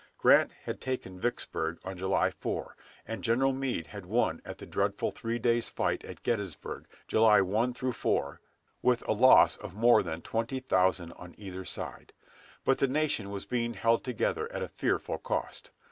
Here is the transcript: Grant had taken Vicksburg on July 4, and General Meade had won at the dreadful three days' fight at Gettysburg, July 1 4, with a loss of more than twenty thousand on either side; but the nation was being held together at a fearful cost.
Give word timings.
Grant 0.17 0.51
had 0.63 0.81
taken 0.81 1.19
Vicksburg 1.19 1.77
on 1.85 1.95
July 1.95 2.31
4, 2.31 2.75
and 3.07 3.23
General 3.23 3.53
Meade 3.53 3.85
had 3.85 4.07
won 4.07 4.41
at 4.43 4.57
the 4.57 4.65
dreadful 4.65 5.11
three 5.11 5.37
days' 5.37 5.69
fight 5.69 6.03
at 6.05 6.23
Gettysburg, 6.23 6.87
July 7.07 7.39
1 7.41 7.71
4, 7.73 8.41
with 8.81 9.07
a 9.07 9.13
loss 9.13 9.57
of 9.57 9.75
more 9.75 10.01
than 10.01 10.23
twenty 10.23 10.59
thousand 10.59 11.11
on 11.17 11.35
either 11.37 11.63
side; 11.63 12.13
but 12.65 12.79
the 12.79 12.87
nation 12.87 13.29
was 13.29 13.45
being 13.45 13.75
held 13.75 14.03
together 14.03 14.51
at 14.51 14.63
a 14.63 14.67
fearful 14.67 15.19
cost. 15.19 15.69